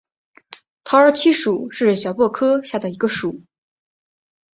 [0.83, 3.43] 桃儿七属是小檗科下的一个属。